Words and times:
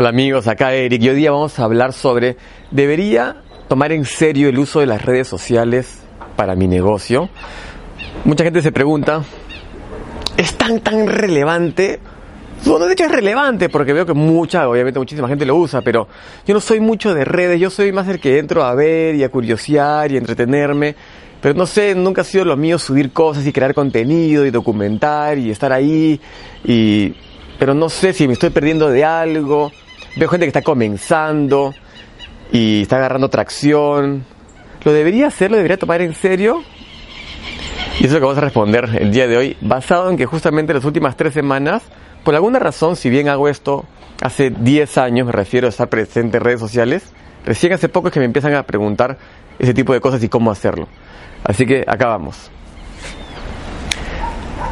Hola 0.00 0.08
amigos, 0.08 0.48
acá 0.48 0.72
Eric 0.72 1.02
y 1.02 1.10
hoy 1.10 1.16
día 1.16 1.30
vamos 1.30 1.58
a 1.58 1.64
hablar 1.64 1.92
sobre 1.92 2.38
¿debería 2.70 3.42
tomar 3.68 3.92
en 3.92 4.06
serio 4.06 4.48
el 4.48 4.58
uso 4.58 4.80
de 4.80 4.86
las 4.86 5.04
redes 5.04 5.28
sociales 5.28 5.98
para 6.36 6.54
mi 6.54 6.66
negocio? 6.66 7.28
Mucha 8.24 8.42
gente 8.42 8.62
se 8.62 8.72
pregunta, 8.72 9.22
¿es 10.38 10.54
tan 10.56 10.80
tan 10.80 11.06
relevante? 11.06 12.00
Bueno, 12.64 12.86
de 12.86 12.94
hecho 12.94 13.04
es 13.04 13.12
relevante 13.12 13.68
porque 13.68 13.92
veo 13.92 14.06
que 14.06 14.14
mucha, 14.14 14.70
obviamente 14.70 14.98
muchísima 14.98 15.28
gente 15.28 15.44
lo 15.44 15.56
usa, 15.56 15.82
pero 15.82 16.08
yo 16.46 16.54
no 16.54 16.60
soy 16.60 16.80
mucho 16.80 17.12
de 17.12 17.26
redes, 17.26 17.60
yo 17.60 17.68
soy 17.68 17.92
más 17.92 18.08
el 18.08 18.20
que 18.20 18.38
entro 18.38 18.64
a 18.64 18.74
ver 18.74 19.16
y 19.16 19.22
a 19.22 19.28
curiosear 19.28 20.12
y 20.12 20.16
entretenerme. 20.16 20.94
Pero 21.42 21.52
no 21.52 21.66
sé, 21.66 21.94
nunca 21.94 22.22
ha 22.22 22.24
sido 22.24 22.46
lo 22.46 22.56
mío 22.56 22.78
subir 22.78 23.12
cosas 23.12 23.46
y 23.46 23.52
crear 23.52 23.74
contenido 23.74 24.46
y 24.46 24.50
documentar 24.50 25.36
y 25.36 25.50
estar 25.50 25.74
ahí 25.74 26.18
pero 27.60 27.74
no 27.74 27.90
sé 27.90 28.14
si 28.14 28.26
me 28.26 28.32
estoy 28.32 28.48
perdiendo 28.48 28.88
de 28.88 29.04
algo. 29.04 29.70
Veo 30.16 30.28
gente 30.28 30.46
que 30.46 30.48
está 30.48 30.62
comenzando 30.62 31.74
y 32.52 32.82
está 32.82 32.96
agarrando 32.96 33.28
tracción. 33.28 34.24
¿Lo 34.84 34.92
debería 34.92 35.28
hacer? 35.28 35.50
¿Lo 35.50 35.56
debería 35.56 35.78
tomar 35.78 36.00
en 36.02 36.14
serio? 36.14 36.62
Y 38.00 38.04
eso 38.04 38.06
es 38.06 38.12
lo 38.12 38.18
que 38.18 38.24
vamos 38.24 38.38
a 38.38 38.40
responder 38.40 38.88
el 38.98 39.12
día 39.12 39.28
de 39.28 39.36
hoy, 39.36 39.56
basado 39.60 40.08
en 40.08 40.16
que 40.16 40.26
justamente 40.26 40.72
las 40.72 40.84
últimas 40.84 41.16
tres 41.16 41.34
semanas, 41.34 41.82
por 42.24 42.34
alguna 42.34 42.58
razón, 42.58 42.96
si 42.96 43.10
bien 43.10 43.28
hago 43.28 43.48
esto 43.48 43.84
hace 44.22 44.50
10 44.50 44.98
años, 44.98 45.26
me 45.26 45.32
refiero 45.32 45.66
a 45.66 45.70
estar 45.70 45.88
presente 45.88 46.38
en 46.38 46.44
redes 46.44 46.60
sociales, 46.60 47.12
recién 47.44 47.72
hace 47.74 47.88
poco 47.88 48.08
es 48.08 48.14
que 48.14 48.20
me 48.20 48.26
empiezan 48.26 48.54
a 48.54 48.62
preguntar 48.62 49.18
ese 49.58 49.74
tipo 49.74 49.92
de 49.92 50.00
cosas 50.00 50.22
y 50.24 50.28
cómo 50.30 50.50
hacerlo. 50.50 50.88
Así 51.44 51.66
que 51.66 51.84
acá 51.86 52.06
vamos. 52.06 52.50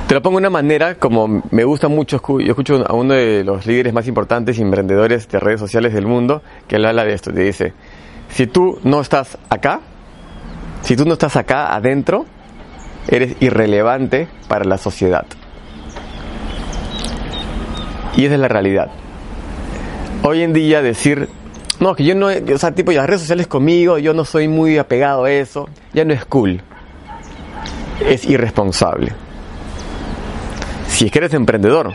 Te 0.09 0.15
lo 0.15 0.23
pongo 0.23 0.39
de 0.39 0.47
una 0.47 0.51
manera, 0.51 0.95
como 0.95 1.43
me 1.51 1.65
gusta 1.65 1.89
mucho, 1.89 2.19
yo 2.39 2.49
escucho 2.49 2.83
a 2.89 2.95
uno 2.95 3.13
de 3.13 3.45
los 3.45 3.67
líderes 3.67 3.93
más 3.93 4.09
importantes 4.09 4.59
y 4.59 4.63
emprendedores 4.63 5.29
de 5.29 5.39
redes 5.39 5.61
sociales 5.61 5.93
del 5.93 6.07
mundo, 6.07 6.43
que 6.67 6.77
habla 6.77 7.05
de 7.05 7.13
esto, 7.13 7.31
te 7.31 7.43
dice, 7.43 7.75
si 8.31 8.47
tú 8.47 8.79
no 8.85 9.03
estás 9.03 9.37
acá, 9.51 9.81
si 10.81 10.97
tú 10.97 11.05
no 11.05 11.13
estás 11.13 11.37
acá 11.37 11.75
adentro, 11.75 12.25
eres 13.07 13.37
irrelevante 13.41 14.29
para 14.49 14.65
la 14.65 14.79
sociedad. 14.79 15.27
Y 18.17 18.25
esa 18.25 18.37
es 18.37 18.41
la 18.41 18.49
realidad. 18.49 18.91
Hoy 20.23 20.41
en 20.41 20.55
día 20.55 20.81
decir, 20.81 21.29
no, 21.81 21.95
que 21.95 22.05
yo 22.05 22.15
no, 22.15 22.29
o 22.29 22.59
sea, 22.59 22.73
tipo, 22.73 22.93
las 22.93 23.07
redes 23.07 23.21
sociales 23.21 23.47
conmigo, 23.47 23.99
yo 23.99 24.15
no 24.15 24.25
soy 24.25 24.49
muy 24.49 24.79
apegado 24.79 25.25
a 25.25 25.31
eso, 25.31 25.69
ya 25.93 26.07
no 26.07 26.15
es 26.15 26.25
cool. 26.25 26.63
Es 28.07 28.25
irresponsable 28.25 29.28
si 30.99 31.07
es 31.07 31.13
que 31.13 31.21
eres 31.21 31.33
emprendedor. 31.33 31.93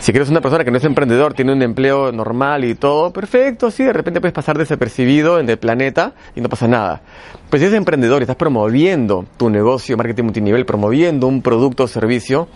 Si 0.00 0.10
eres 0.10 0.30
una 0.30 0.40
persona 0.40 0.64
que 0.64 0.70
no 0.70 0.78
es 0.78 0.84
emprendedor, 0.84 1.34
tiene 1.34 1.52
un 1.52 1.60
empleo 1.60 2.10
normal 2.12 2.64
y 2.64 2.74
todo, 2.74 3.12
perfecto, 3.12 3.70
sí, 3.70 3.84
de 3.84 3.92
repente 3.92 4.22
puedes 4.22 4.32
pasar 4.32 4.56
desapercibido 4.56 5.38
en 5.38 5.50
el 5.50 5.58
planeta 5.58 6.14
y 6.34 6.40
no 6.40 6.48
pasa 6.48 6.66
nada. 6.66 7.02
Pues 7.50 7.60
si 7.60 7.66
eres 7.66 7.76
emprendedor 7.76 8.22
y 8.22 8.24
estás 8.24 8.36
promoviendo 8.36 9.26
tu 9.36 9.50
negocio, 9.50 9.98
marketing 9.98 10.22
multinivel, 10.22 10.64
promoviendo 10.64 11.26
un 11.26 11.42
producto 11.42 11.82
o 11.82 11.88
servicio, 11.88 12.48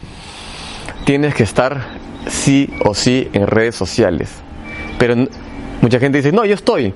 tienes 1.05 1.35
que 1.35 1.43
estar 1.43 1.99
sí 2.27 2.73
o 2.87 2.95
sí 2.95 3.29
en 3.35 3.47
redes 3.47 3.75
sociales. 3.75 4.31
Pero 4.99 5.15
mucha 5.83 5.99
gente 5.99 6.19
dice, 6.19 6.33
no, 6.33 6.47
yo 6.47 6.55
estoy. 6.55 6.95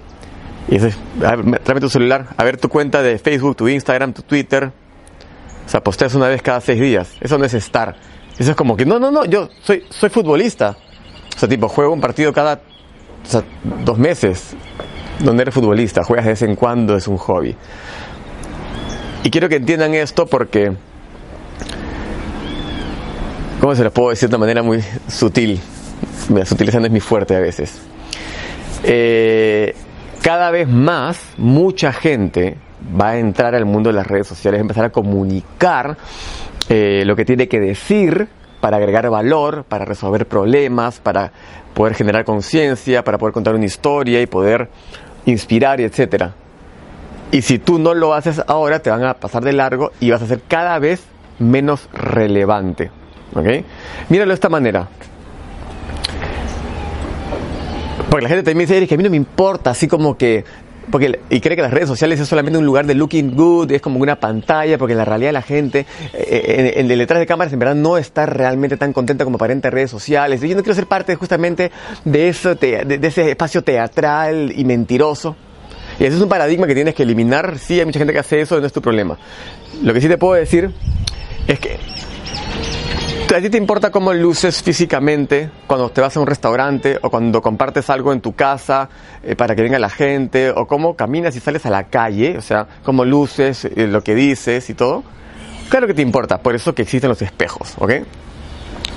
Y 0.68 0.72
dices, 0.72 0.96
tráeme 1.20 1.80
tu 1.82 1.90
celular, 1.90 2.28
a 2.34 2.44
ver 2.44 2.56
tu 2.56 2.70
cuenta 2.70 3.02
de 3.02 3.18
Facebook, 3.18 3.56
tu 3.56 3.68
Instagram, 3.68 4.14
tu 4.14 4.22
Twitter. 4.22 4.72
O 5.66 5.68
sea, 5.68 5.82
posteas 5.82 6.14
una 6.14 6.28
vez 6.28 6.40
cada 6.40 6.62
seis 6.62 6.80
días. 6.80 7.14
Eso 7.20 7.36
no 7.36 7.44
es 7.44 7.52
estar 7.52 7.94
eso 8.38 8.50
es 8.50 8.56
como 8.56 8.76
que, 8.76 8.84
no, 8.84 8.98
no, 8.98 9.10
no, 9.10 9.24
yo 9.24 9.48
soy, 9.62 9.84
soy 9.88 10.10
futbolista. 10.10 10.76
O 11.34 11.38
sea, 11.38 11.48
tipo, 11.48 11.68
juego 11.68 11.92
un 11.92 12.00
partido 12.00 12.32
cada 12.32 12.60
dos 13.84 13.98
meses. 13.98 14.54
Donde 15.18 15.42
eres 15.42 15.54
futbolista, 15.54 16.04
juegas 16.04 16.26
de 16.26 16.32
vez 16.32 16.42
en 16.42 16.56
cuando, 16.56 16.96
es 16.96 17.08
un 17.08 17.16
hobby. 17.16 17.56
Y 19.24 19.30
quiero 19.30 19.48
que 19.48 19.56
entiendan 19.56 19.94
esto 19.94 20.26
porque, 20.26 20.72
¿cómo 23.60 23.74
se 23.74 23.82
lo 23.82 23.90
puedo 23.90 24.10
decir 24.10 24.28
de 24.28 24.36
una 24.36 24.40
manera 24.40 24.62
muy 24.62 24.84
sutil? 25.08 25.58
Mira, 26.28 26.44
sutilizando 26.44 26.86
es 26.86 26.92
mi 26.92 27.00
fuerte 27.00 27.34
a 27.34 27.40
veces. 27.40 27.80
Eh, 28.84 29.74
cada 30.22 30.50
vez 30.50 30.68
más, 30.68 31.18
mucha 31.38 31.92
gente 31.92 32.58
va 33.00 33.10
a 33.10 33.18
entrar 33.18 33.54
al 33.54 33.64
mundo 33.64 33.88
de 33.88 33.94
las 33.94 34.06
redes 34.06 34.26
sociales, 34.26 34.60
empezar 34.60 34.84
a 34.84 34.90
comunicar 34.90 35.96
eh, 36.68 37.04
lo 37.06 37.16
que 37.16 37.24
tiene 37.24 37.48
que 37.48 37.60
decir 37.60 38.28
para 38.60 38.78
agregar 38.78 39.08
valor, 39.10 39.64
para 39.64 39.84
resolver 39.84 40.26
problemas, 40.26 40.98
para 41.00 41.32
poder 41.74 41.94
generar 41.94 42.24
conciencia, 42.24 43.04
para 43.04 43.18
poder 43.18 43.32
contar 43.32 43.54
una 43.54 43.66
historia 43.66 44.20
y 44.20 44.26
poder 44.26 44.68
inspirar 45.26 45.80
etcétera. 45.80 46.34
Y 47.32 47.42
si 47.42 47.58
tú 47.58 47.78
no 47.78 47.94
lo 47.94 48.14
haces 48.14 48.42
ahora, 48.46 48.80
te 48.80 48.90
van 48.90 49.04
a 49.04 49.14
pasar 49.14 49.44
de 49.44 49.52
largo 49.52 49.92
y 50.00 50.10
vas 50.10 50.22
a 50.22 50.26
ser 50.26 50.40
cada 50.48 50.78
vez 50.78 51.04
menos 51.38 51.88
relevante. 51.92 52.90
¿Ok? 53.34 53.46
Míralo 54.08 54.30
de 54.30 54.34
esta 54.34 54.48
manera. 54.48 54.88
Porque 58.08 58.22
la 58.22 58.28
gente 58.28 58.44
también 58.44 58.68
dice, 58.68 58.86
que 58.86 58.94
a 58.94 58.96
mí 58.96 59.02
no 59.02 59.10
me 59.10 59.16
importa, 59.16 59.70
así 59.70 59.88
como 59.88 60.16
que 60.16 60.44
porque 60.90 61.20
y 61.30 61.40
cree 61.40 61.56
que 61.56 61.62
las 61.62 61.72
redes 61.72 61.88
sociales 61.88 62.20
es 62.20 62.28
solamente 62.28 62.58
un 62.58 62.64
lugar 62.64 62.86
de 62.86 62.94
looking 62.94 63.34
good, 63.34 63.70
es 63.72 63.80
como 63.80 64.00
una 64.00 64.16
pantalla, 64.16 64.78
porque 64.78 64.92
en 64.92 64.98
la 64.98 65.04
realidad 65.04 65.32
la 65.32 65.42
gente, 65.42 65.86
eh, 66.12 66.74
en, 66.76 66.90
el 66.90 66.98
detrás 66.98 67.20
de 67.20 67.26
cámaras 67.26 67.52
en 67.52 67.58
verdad 67.58 67.74
no 67.74 67.98
está 67.98 68.26
realmente 68.26 68.76
tan 68.76 68.92
contenta 68.92 69.24
como 69.24 69.36
aparenta 69.36 69.68
en 69.68 69.72
redes 69.72 69.90
sociales. 69.90 70.40
yo 70.40 70.48
no 70.54 70.62
quiero 70.62 70.74
ser 70.74 70.86
parte 70.86 71.14
justamente 71.16 71.70
de 72.04 72.28
eso, 72.28 72.54
de, 72.54 73.00
ese 73.02 73.30
espacio 73.30 73.62
teatral 73.62 74.52
y 74.56 74.64
mentiroso. 74.64 75.36
Y 75.98 76.04
ese 76.04 76.16
es 76.16 76.22
un 76.22 76.28
paradigma 76.28 76.66
que 76.66 76.74
tienes 76.74 76.94
que 76.94 77.04
eliminar. 77.04 77.58
Sí, 77.58 77.78
hay 77.78 77.86
mucha 77.86 77.98
gente 77.98 78.12
que 78.12 78.18
hace 78.18 78.40
eso, 78.40 78.60
no 78.60 78.66
es 78.66 78.72
tu 78.72 78.82
problema. 78.82 79.16
Lo 79.82 79.94
que 79.94 80.00
sí 80.00 80.08
te 80.08 80.18
puedo 80.18 80.34
decir 80.34 80.70
es 81.48 81.58
que 81.58 81.78
¿A 83.34 83.40
ti 83.40 83.50
te 83.50 83.58
importa 83.58 83.90
cómo 83.90 84.14
luces 84.14 84.62
físicamente 84.62 85.50
cuando 85.66 85.90
te 85.90 86.00
vas 86.00 86.16
a 86.16 86.20
un 86.20 86.28
restaurante 86.28 86.96
o 87.02 87.10
cuando 87.10 87.42
compartes 87.42 87.90
algo 87.90 88.12
en 88.12 88.20
tu 88.20 88.34
casa 88.34 88.88
eh, 89.22 89.34
para 89.34 89.56
que 89.56 89.62
venga 89.62 89.80
la 89.80 89.90
gente 89.90 90.50
o 90.50 90.66
cómo 90.66 90.94
caminas 90.94 91.34
y 91.34 91.40
sales 91.40 91.66
a 91.66 91.70
la 91.70 91.84
calle? 91.84 92.38
O 92.38 92.40
sea, 92.40 92.66
cómo 92.84 93.04
luces, 93.04 93.64
eh, 93.64 93.88
lo 93.88 94.02
que 94.02 94.14
dices 94.14 94.70
y 94.70 94.74
todo. 94.74 95.02
Claro 95.68 95.88
que 95.88 95.92
te 95.92 96.02
importa, 96.02 96.38
por 96.38 96.54
eso 96.54 96.74
que 96.74 96.82
existen 96.82 97.10
los 97.10 97.20
espejos, 97.20 97.74
¿ok? 97.78 97.90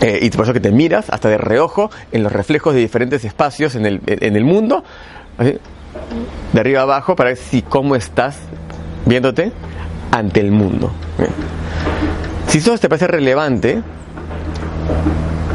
Eh, 0.01 0.19
y 0.21 0.29
por 0.29 0.45
eso 0.45 0.53
que 0.53 0.61
te 0.61 0.71
miras 0.71 1.09
hasta 1.09 1.27
de 1.27 1.39
reojo 1.39 1.89
en 2.11 2.21
los 2.21 2.31
reflejos 2.31 2.75
de 2.75 2.81
diferentes 2.81 3.25
espacios 3.25 3.73
en 3.75 3.87
el, 3.87 4.01
en 4.05 4.35
el 4.35 4.45
mundo, 4.45 4.83
de 6.53 6.59
arriba 6.59 6.83
abajo, 6.83 7.15
para 7.15 7.31
ver 7.31 7.37
si 7.37 7.63
cómo 7.63 7.95
estás 7.95 8.37
viéndote 9.05 9.51
ante 10.11 10.39
el 10.39 10.51
mundo. 10.51 10.93
Si 12.49 12.57
eso 12.57 12.77
te 12.77 12.89
parece 12.89 13.07
relevante, 13.07 13.81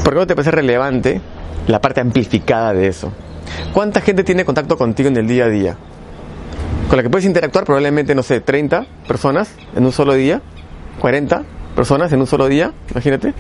¿Por 0.05 0.13
qué 0.13 0.19
no 0.21 0.27
te 0.27 0.35
parece 0.35 0.51
relevante 0.51 1.21
la 1.67 1.81
parte 1.81 2.01
amplificada 2.01 2.75
de 2.75 2.89
eso? 2.89 3.11
¿Cuánta 3.73 4.03
gente 4.03 4.23
tiene 4.23 4.45
contacto 4.45 4.77
contigo 4.77 5.09
en 5.09 5.17
el 5.17 5.27
día 5.27 5.47
a 5.47 5.49
día? 5.49 5.77
Con 6.89 6.99
la 6.99 7.03
que 7.03 7.09
puedes 7.09 7.25
interactuar 7.25 7.65
probablemente, 7.65 8.15
no 8.15 8.23
sé, 8.23 8.41
30 8.41 8.87
personas 9.09 9.51
en 9.75 9.87
un 9.87 9.93
solo 9.93 10.13
día, 10.13 10.43
40 11.01 11.43
personas 11.75 12.13
en 12.13 12.21
un 12.21 12.27
solo 12.27 12.49
día, 12.49 12.73
imagínate. 12.91 13.33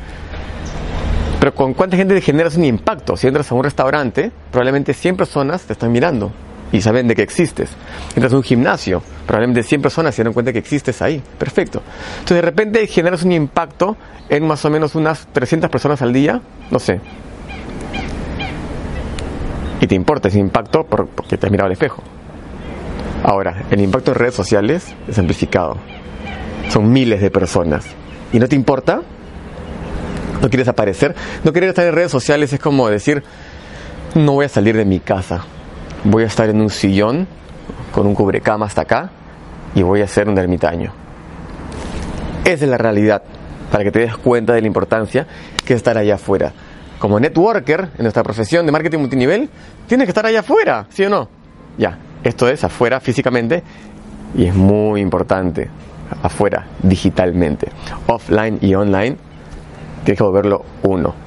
Pero 1.38 1.54
con 1.54 1.74
cuánta 1.74 1.98
gente 1.98 2.18
generas 2.22 2.56
un 2.56 2.64
impacto. 2.64 3.16
Si 3.16 3.26
entras 3.26 3.52
a 3.52 3.54
un 3.54 3.62
restaurante, 3.62 4.32
probablemente 4.50 4.94
100 4.94 5.16
personas 5.18 5.62
te 5.62 5.74
están 5.74 5.92
mirando 5.92 6.32
y 6.74 6.80
saben 6.80 7.06
de 7.06 7.14
que 7.14 7.22
existes. 7.22 7.70
Entras 8.16 8.32
a 8.32 8.36
un 8.36 8.42
gimnasio, 8.42 9.00
probablemente 9.26 9.62
100 9.62 9.80
personas 9.80 10.12
se 10.12 10.22
dieron 10.22 10.34
cuenta 10.34 10.52
que 10.52 10.58
existes 10.58 11.00
ahí. 11.02 11.22
Perfecto. 11.38 11.80
Entonces 12.14 12.34
de 12.34 12.42
repente 12.42 12.84
generas 12.88 13.22
un 13.22 13.30
impacto 13.30 13.96
en 14.28 14.44
más 14.44 14.64
o 14.64 14.70
menos 14.70 14.96
unas 14.96 15.28
300 15.28 15.70
personas 15.70 16.02
al 16.02 16.12
día, 16.12 16.40
no 16.72 16.80
sé. 16.80 17.00
Y 19.80 19.86
te 19.86 19.94
importa 19.94 20.26
ese 20.26 20.40
impacto 20.40 20.84
porque 20.84 21.38
te 21.38 21.46
has 21.46 21.52
mirado 21.52 21.66
al 21.66 21.72
espejo. 21.72 22.02
Ahora, 23.22 23.66
el 23.70 23.80
impacto 23.80 24.10
en 24.10 24.16
redes 24.16 24.34
sociales 24.34 24.96
es 25.06 25.16
amplificado. 25.16 25.76
Son 26.70 26.92
miles 26.92 27.20
de 27.20 27.30
personas. 27.30 27.86
¿Y 28.32 28.40
no 28.40 28.48
te 28.48 28.56
importa? 28.56 29.00
¿No 30.42 30.48
quieres 30.48 30.66
aparecer? 30.66 31.14
No 31.44 31.52
querer 31.52 31.68
estar 31.68 31.86
en 31.86 31.94
redes 31.94 32.10
sociales 32.10 32.52
es 32.52 32.58
como 32.58 32.88
decir, 32.88 33.22
no 34.16 34.32
voy 34.32 34.46
a 34.46 34.48
salir 34.48 34.76
de 34.76 34.84
mi 34.84 34.98
casa 34.98 35.44
voy 36.04 36.24
a 36.24 36.26
estar 36.26 36.48
en 36.48 36.60
un 36.60 36.70
sillón 36.70 37.26
con 37.92 38.06
un 38.06 38.14
cubrecama 38.14 38.66
hasta 38.66 38.82
acá 38.82 39.10
y 39.74 39.82
voy 39.82 40.02
a 40.02 40.06
ser 40.06 40.28
un 40.28 40.38
ermitaño. 40.38 40.92
Esa 42.44 42.64
es 42.64 42.70
la 42.70 42.78
realidad, 42.78 43.22
para 43.72 43.84
que 43.84 43.90
te 43.90 44.00
des 44.00 44.16
cuenta 44.16 44.52
de 44.52 44.60
la 44.60 44.66
importancia 44.66 45.26
que 45.64 45.72
es 45.72 45.78
estar 45.78 45.96
allá 45.96 46.16
afuera. 46.16 46.52
Como 46.98 47.18
networker, 47.18 47.88
en 47.96 48.02
nuestra 48.02 48.22
profesión 48.22 48.66
de 48.66 48.72
marketing 48.72 48.98
multinivel, 48.98 49.48
tienes 49.86 50.06
que 50.06 50.10
estar 50.10 50.26
allá 50.26 50.40
afuera, 50.40 50.86
¿sí 50.90 51.04
o 51.04 51.10
no? 51.10 51.28
Ya, 51.78 51.98
esto 52.22 52.48
es 52.48 52.62
afuera 52.64 53.00
físicamente 53.00 53.62
y 54.36 54.44
es 54.46 54.54
muy 54.54 55.00
importante, 55.00 55.68
afuera 56.22 56.66
digitalmente. 56.82 57.68
Offline 58.06 58.58
y 58.60 58.74
online, 58.74 59.16
tienes 60.04 60.18
que 60.18 60.24
volverlo 60.24 60.64
uno. 60.82 61.23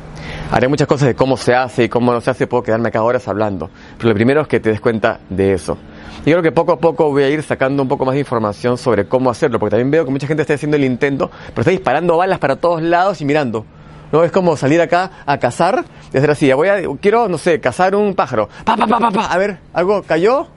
Haré 0.49 0.69
muchas 0.69 0.88
cosas 0.88 1.09
de 1.09 1.15
cómo 1.15 1.35
se 1.35 1.53
hace 1.53 1.83
y 1.83 1.89
cómo 1.89 2.13
no 2.13 2.21
se 2.21 2.31
hace, 2.31 2.47
puedo 2.47 2.63
quedarme 2.63 2.88
acá 2.88 3.03
horas 3.03 3.27
hablando. 3.27 3.69
Pero 3.97 4.09
lo 4.09 4.15
primero 4.15 4.41
es 4.41 4.47
que 4.47 4.61
te 4.61 4.69
des 4.69 4.79
cuenta 4.79 5.19
de 5.29 5.53
eso. 5.53 5.77
Y 6.21 6.31
creo 6.31 6.41
que 6.41 6.53
poco 6.53 6.71
a 6.71 6.79
poco 6.79 7.11
voy 7.11 7.23
a 7.23 7.29
ir 7.29 7.44
sacando 7.44 7.83
un 7.83 7.89
poco 7.89 8.05
más 8.05 8.13
de 8.13 8.19
información 8.19 8.77
sobre 8.77 9.09
cómo 9.09 9.29
hacerlo, 9.29 9.59
porque 9.59 9.71
también 9.71 9.91
veo 9.91 10.05
que 10.05 10.11
mucha 10.11 10.25
gente 10.25 10.44
está 10.44 10.53
haciendo 10.53 10.77
el 10.77 10.85
intento, 10.85 11.29
pero 11.49 11.61
está 11.61 11.71
disparando 11.71 12.15
balas 12.15 12.39
para 12.39 12.55
todos 12.55 12.81
lados 12.81 13.19
y 13.19 13.25
mirando. 13.25 13.65
¿no? 14.11 14.23
Es 14.23 14.31
como 14.31 14.55
salir 14.55 14.79
acá 14.79 15.11
a 15.25 15.38
cazar 15.38 15.83
y 16.13 16.17
hacer 16.17 16.31
así. 16.31 16.51
Voy 16.53 16.69
a, 16.69 16.77
quiero, 17.01 17.27
no 17.27 17.38
sé, 17.38 17.59
cazar 17.59 17.93
un 17.93 18.15
pájaro. 18.15 18.47
Pa, 18.63 18.77
pa, 18.77 18.88
pa, 18.88 19.00
pa, 19.00 19.11
pa. 19.11 19.25
A 19.25 19.38
ver, 19.38 19.59
¿algo 19.73 20.01
cayó? 20.03 20.47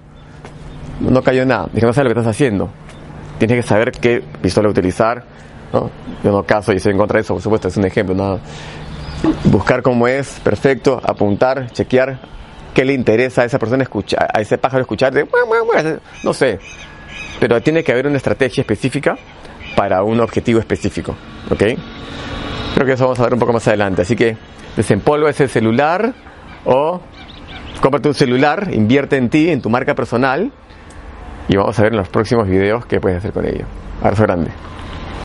No 1.01 1.21
cayó 1.23 1.45
nada. 1.45 1.69
Dije, 1.73 1.85
no 1.85 1.93
sabes 1.93 2.11
lo 2.11 2.15
que 2.15 2.21
estás 2.21 2.37
haciendo. 2.37 2.71
Tienes 3.39 3.57
que 3.57 3.69
saber 3.69 3.91
qué 3.91 4.23
pistola 4.41 4.69
utilizar. 4.69 5.25
¿no? 5.73 5.91
Yo 6.23 6.31
no 6.33 6.43
caso 6.45 6.73
y 6.73 6.77
estoy 6.77 6.93
en 6.93 6.99
contra 6.99 7.17
de 7.17 7.23
eso, 7.23 7.35
por 7.35 7.43
supuesto, 7.43 7.69
es 7.69 7.77
un 7.77 7.87
ejemplo. 7.87 8.15
Nada 8.15 8.39
buscar 9.45 9.83
cómo 9.83 10.09
es, 10.09 10.41
perfecto, 10.41 11.01
apuntar, 11.05 11.71
chequear 11.73 12.19
qué 12.75 12.85
le 12.85 12.95
interesa 12.95 13.43
a 13.43 13.45
esa 13.45 13.59
persona 13.59 13.83
escuchar, 13.83 14.29
a 14.33 14.41
ese 14.41 14.59
pájaro 14.59 14.83
escuchar, 14.83 15.13
no 16.23 16.33
sé, 16.33 16.59
pero 17.39 17.61
tiene 17.61 17.83
que 17.83 17.93
haber 17.93 18.07
una 18.07 18.17
estrategia 18.17 18.63
específica 18.63 19.17
para 19.77 20.03
un 20.03 20.21
objetivo 20.21 20.61
específico, 20.61 21.17
¿ok? 21.51 21.63
Creo 22.75 22.87
que 22.87 22.93
eso 22.93 23.05
vamos 23.05 23.19
a 23.21 23.25
ver 23.25 23.35
un 23.35 23.41
poco 23.41 23.53
más 23.53 23.67
adelante, 23.67 24.03
así 24.03 24.15
que 24.15 24.37
desempolva 24.77 25.31
ese 25.31 25.49
celular 25.49 26.15
o 26.65 27.01
cómprate 27.81 28.09
un 28.09 28.15
celular, 28.15 28.69
invierte 28.73 29.17
en 29.17 29.29
ti, 29.31 29.51
en 29.51 29.61
tu 29.61 29.71
marca 29.71 29.95
personal 29.95 30.53
y 31.49 31.57
vamos 31.57 31.79
a 31.79 31.83
ver 31.83 31.93
en 31.93 31.99
los 31.99 32.09
próximos 32.09 32.49
videos 32.49 32.87
qué 32.87 33.01
puedes 33.01 33.19
hacer 33.19 33.33
con 33.33 33.47
ello. 33.47 33.65
Abrazo 34.01 34.23
grande. 34.23 34.51